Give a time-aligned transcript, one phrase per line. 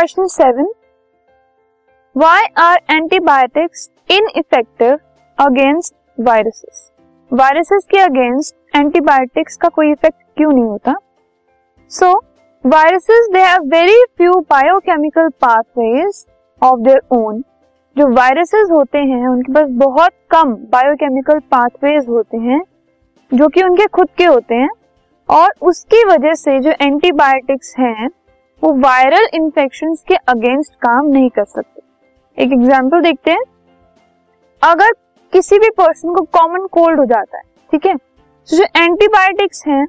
[0.00, 0.68] Question seven
[2.16, 3.90] why are antibiotics
[4.36, 4.98] ineffective
[5.38, 6.92] against viruses
[7.32, 10.94] viruses के against antibiotics का कोई effect क्यों नहीं होता?
[11.88, 12.12] So
[12.66, 16.26] viruses they have very few biochemical pathways
[16.62, 17.44] of their own
[17.98, 22.62] जो viruses होते हैं, उनके पास बहुत कम बायोकेमिकल पाथवेज होते हैं,
[23.34, 24.70] जो कि उनके खुद के होते हैं।
[25.28, 28.08] और उसकी वजह से जो एंटीबायोटिक्स हैं
[28.62, 33.42] वो वायरल इन्फेक्शन के अगेंस्ट काम नहीं कर सकते। एक एग्ज़ाम्पल देखते हैं।
[34.62, 34.92] अगर
[35.32, 37.42] किसी भी पर्सन को कॉमन कोल्ड हो जाता है,
[37.72, 37.94] ठीक है?
[37.94, 39.86] तो जो एंटीबायोटिक्स हैं,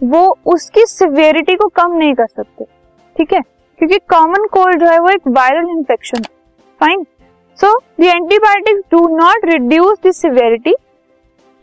[0.00, 2.64] वो उसकी सिवियरिटी को कम नहीं कर सकते,
[3.16, 3.40] ठीक है?
[3.80, 6.22] क्योंकि कॉमन कोल्ड जो है, वो एक viral infection
[6.80, 7.04] fine
[7.58, 10.74] so the antibiotics do not reduce the severity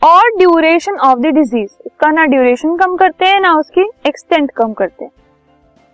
[0.02, 4.72] और ड्यूरेशन ऑफ़ द डिज़ीज़ उसका ना ड्यूरेशन कम करते हैं, ना उसकी एक्सटेंट कम
[4.72, 5.12] करते हैं।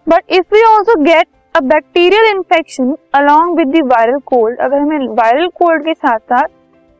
[0.06, 5.08] But if we also get a bacterial infection along with the viral cold अगर हमें
[5.16, 6.48] वायरल कोल्ड के साथ साथ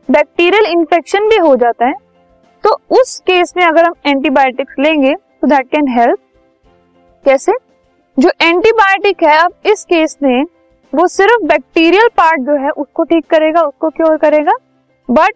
[0.09, 1.93] बैक्टीरियल इन्फेक्शन भी हो जाता है
[2.63, 6.19] तो उस केस में अगर हम एंटीबायोटिक्स लेंगे तो दैट कैन हेल्प
[7.25, 7.51] कैसे?
[8.17, 10.45] जो एंटीबायोटिक है, अब इस केस में
[10.93, 14.51] वो सिर्फ़ बैक्टीरियल पार्ट जो है, उसको ठीक करेगा, उसको क्योर करेगा.
[15.09, 15.33] बट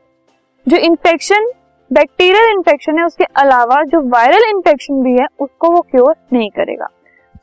[0.67, 1.51] जो इन्फेक्शन
[1.91, 6.87] बैक्टीरियल इन्फेक्शन है, उसके अलावा जो वायरल इन्फेक्शन भी है, उसको वो क्योर नहीं करेगा.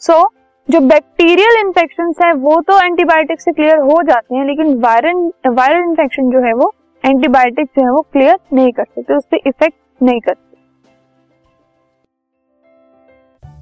[0.03, 0.27] सो so,
[0.69, 5.83] जो बैक्टीरियल इन्फेक्शन है वो तो एंटीबायोटिक से क्लियर हो जाते हैं लेकिन वायरल वायरल
[5.83, 6.73] इन्फेक्शन जो है वो
[7.05, 10.47] एंटीबायोटिक जो है वो क्लियर नहीं कर सकते उस पर इफ़ेक्ट नहीं करते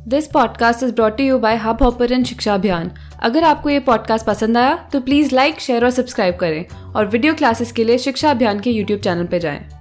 [0.08, 2.90] this podcast is brought you by hub hopper शिक्षा अभियान
[3.22, 7.34] अगर आपको ये पॉडकास्ट पसंद आया तो प्लीज़ लाइक शेयर और सब्सक्राइब करें। और वीडियो
[7.34, 9.75] क्लासेस के लिए शिक्षा अभियान के यूट्यूब चैनल पर जाएँ।